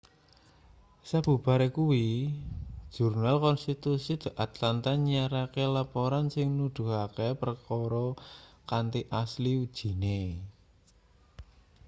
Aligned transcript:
sabubare 1.09 1.67
kuwi 1.77 2.03
jurnal-konstitusi 2.95 4.13
the 4.23 4.31
atlanta 4.45 4.91
nyiarake 5.05 5.65
laporan 5.77 6.25
sing 6.35 6.47
nuduhake 6.57 7.27
perkara 7.41 8.05
kanthi 8.69 9.01
asil 9.21 9.45
ujine 9.63 10.19